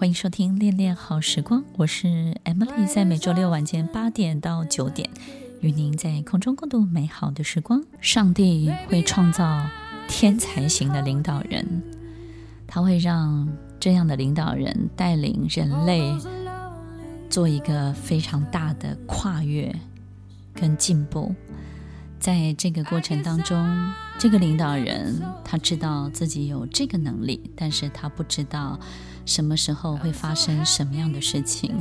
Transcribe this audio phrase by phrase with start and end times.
[0.00, 5.06] 欢迎收听《恋恋好时光》，我是 Emily，在每周六晚间八点到九点，
[5.60, 7.84] 与您在空中共度美好的时光。
[8.00, 9.68] 上帝会创造
[10.08, 11.82] 天才型的领导人，
[12.66, 13.46] 他会让
[13.78, 16.16] 这样的领导人带领人类
[17.28, 19.70] 做一个非常大的跨越
[20.54, 21.34] 跟进步。
[22.18, 28.80] 在这个过程当中，这个领导人他知道自己有这个能力，但是他不知道
[29.24, 31.74] 什么时候会发生什么样的事情。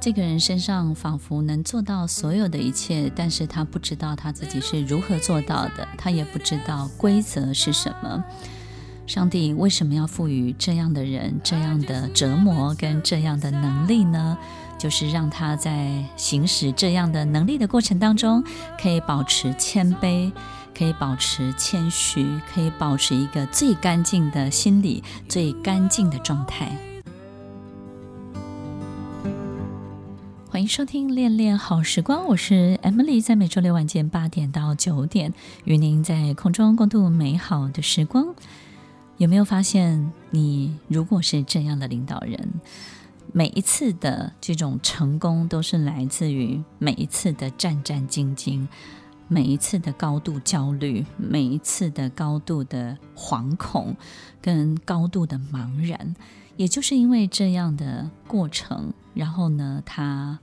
[0.00, 8.22] 这个人身上仿佛能做到所有的一切，但是他不知道他自己是如何做到的，他也不知道规则是什么。
[9.06, 14.36] 上帝为什么要赋予这样的人这样的折磨跟这样的能力呢？
[14.78, 18.44] 就是让他在行使这样的能力的过程当中，
[18.78, 20.30] 可以保持谦卑，
[20.76, 26.76] 可以保持谦虚，可以保持一个最干净的心理、最干净的状态。
[30.50, 35.32] 欢迎收听《恋恋好时光》，我是 Emily，在每周六晚间八点到九点，
[35.64, 38.34] 与您在空中共度美好的时光。
[39.16, 42.48] 有没有发现，你如果是这样的领导人？
[43.32, 48.66] 每一次的这种成功，都是来自于每一次的战战兢兢，
[49.28, 53.96] 每一次的高度焦虑，每一次的高度的惶恐，
[54.40, 56.14] 跟高度的茫然。
[56.56, 60.38] 也就是因为这样的过程，然后呢，他。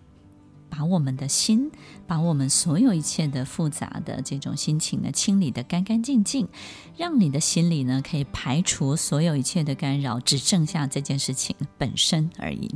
[0.73, 1.69] 把我们的心，
[2.07, 6.47] 把我们所有一切的复杂的这种心情呢，清理得干干净净，
[6.95, 12.73] 让你的心里呢可以排除所有一切的干扰，只剩下这件事情本身而已。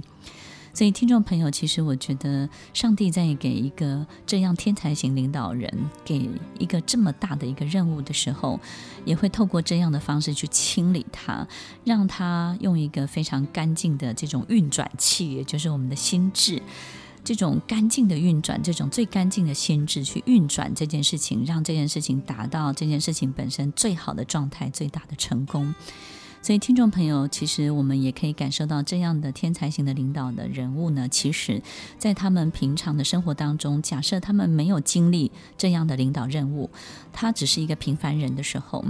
[0.75, 8.59] 所以，听众朋友，其实我觉得，上帝在给一个这样天才型领导人，给一个这么大的一个任务的时候，
[9.05, 11.47] 也会透过这样的方式去清理他，
[11.85, 16.61] 让他用一个非常干净的这种运转器，也就是我们的心智。
[17.23, 25.73] 这种干净的运转，这种最干净的心智去运转这件事情，让这件事情达到这件事情本身最好的状态、最大的成功。
[26.45, 31.59] 所以，听众朋友，其实我们也可以感受到，这样的天才型的领导的人物呢，其实，
[31.97, 36.69] 在他们平常的生活当中，假设他们没有经历这样的领导任务，
[37.11, 38.85] 他只是一个平凡人的时候。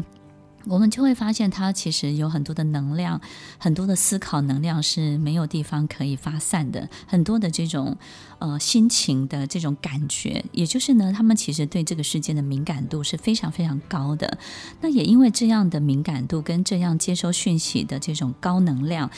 [0.67, 3.21] 我们就会发现，他其实有很多的能量，
[3.57, 7.95] 很多的思考能量是没有地方可以发散的，很多的这种
[8.39, 14.37] 呃心情的这种感觉，也就是呢，他们其实对这个世界的敏感度是非常非常高的。
[14.81, 19.09] 那也因为这样的敏感度跟这样接收讯息的这种高能量，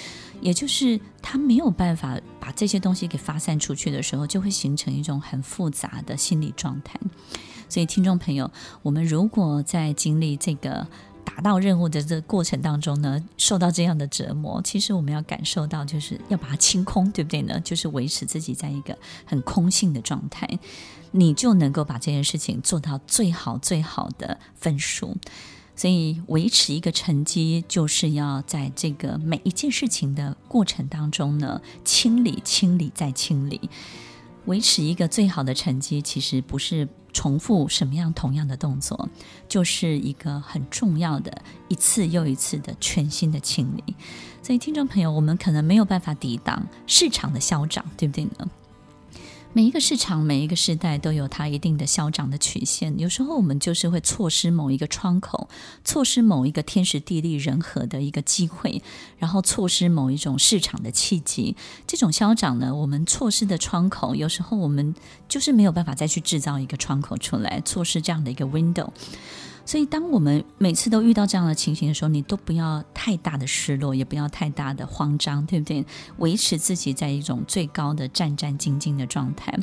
[0.41, 7.00] 也就是他没有办法把这些东西给发散出去的时候，就会形成一种很复杂的心理状态。
[7.69, 10.85] 所以，听众朋友，我们如果在经历这个。
[11.28, 17.60] 达到任务的这个过程当中呢，受到这样的折磨，其实我们要感受到，就是要把它清空，对不对呢？
[17.60, 20.48] 就是维持自己在一个很空性的状态，
[21.12, 25.18] 你就能够把这件事情做到最好最好的分数。
[25.76, 33.70] 所以，维持一个成绩，就是要在这个每一件事情的过程当中呢，清理、清理再清理。
[34.46, 39.09] 维持一个最好的成绩，其实不是重复什么样同样的动作，
[39.50, 43.95] 就是一个很重要的一次又一次的全新的清理。
[44.44, 48.47] 所以，听众朋友，我们可能没有办法抵挡市场的消长，对不对呢？
[49.57, 53.00] 每一个市场，每一个时代都有它一定的消长的曲线。
[53.00, 55.50] 有时候我们就是会错失某一个窗口，
[55.84, 58.84] 错失某一个天时地利人和的一个机会，
[59.17, 61.56] 然后错失某一种市场的契机。
[61.88, 64.94] 这种消长呢，我们错失的窗口，有时候我们
[65.28, 68.90] 就是没有办法再去制造一个窗口出来，错失这样的一个 window。
[69.67, 75.85] 所以，当我们每次都遇到这样的情形的时候，你都不要太大的失落，也不要太大的慌张，对不对？
[76.19, 79.53] 维持自己在一种最高的战战兢兢的状态。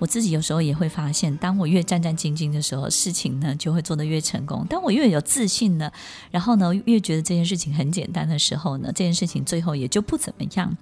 [0.00, 5.92] 我自己有时候也会发现，当我越战战兢兢的时候，事情呢就会做得越成功；当我越有自信呢，
[6.32, 10.76] 然后呢越觉得这件事情很简单的时候呢，这件事情最后也就不怎么样。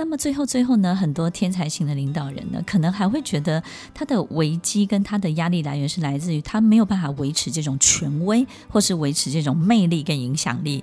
[0.00, 3.62] 那么最后最后呢，很多天才型的领导人呢，可能还会觉得
[3.92, 10.82] 他的危机跟他的压力来源是来自于他没有办法维持这种权威，或是维持这种魅力跟影响力。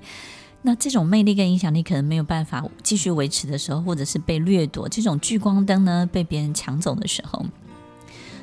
[0.62, 7.44] 那这种魅力跟影响力可能没有办法继续维持的时候，或者是被掠夺，这种聚光灯呢被别人抢走的时候，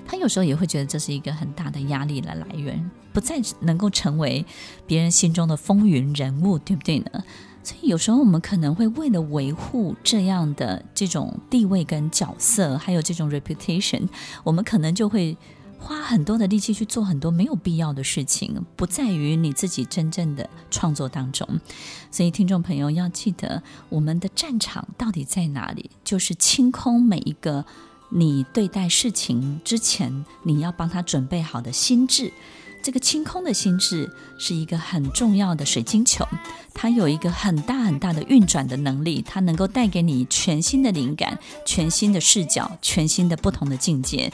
[0.05, 4.44] 他有时候也会觉得这是一个很大的压力的来源，不再能够成为
[4.88, 7.23] 别人心中的风云人物，对不对呢？
[7.64, 14.06] 所以有时候我们可能会为了维护这样的这种地位跟角色，还有这种 reputation，
[14.44, 15.37] 我们可能就会
[15.78, 21.49] 花很多的力气去做很多没有必要的事情，不在于你自己真正的创作当中。
[22.11, 25.90] 所以，听众朋友要记得，我们的战场到底在哪里？
[26.05, 27.64] 就是清空每一个
[28.10, 32.31] 你对待事情之前，你要帮他准备好的心智。
[32.84, 36.22] 这个清空的心智是一个很重要的水晶球，
[36.75, 44.31] 它有一个很大很大的运转的能力，它能够带给你全新的灵感、全新的视角、全新的不同的境界。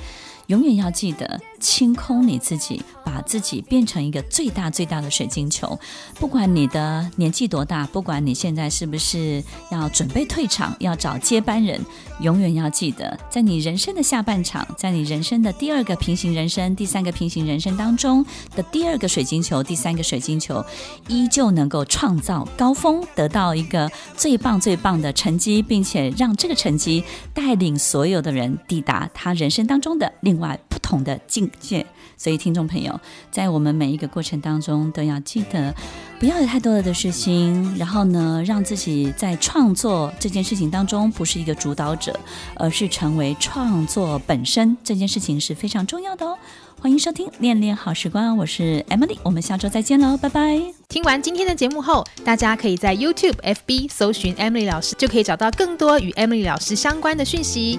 [0.50, 5.78] 永远要记得清空你自己，把自己变成一个最大最大的水晶球。
[6.18, 11.80] 不管你的年纪多大，不管你现在是不是要准备退场，要找接班人，
[12.20, 18.26] 永远要记得，在你人生的下半场，在你人生的第二个平行人生、第三个平行人生当中
[18.56, 20.64] 的第二个水晶球、第三个水晶球，
[21.06, 32.98] 依旧能够创造高峰，得到一个最棒最棒的成绩，并且让这个成绩带领所有的人抵达他人生当中的另外不同的境界，所以听众朋友，
[33.30, 35.74] 在我们每一个过程当中，都要记得
[36.18, 42.18] 不要有太多的事情，然后呢，让自己在创作这件事情当中不是一个主导者，
[42.56, 46.36] 而是成为创作本身，这件事情是非常重要的哦。
[46.80, 50.58] 欢迎收听《恋恋好时光》，我是 Emily，我们下周再见喽，拜拜。
[50.88, 57.78] 听完今天的节目后，大家可以在 YouTube、FB 搜寻 Emily 老师，就可以找到更多与 Emily 老师相关的讯息。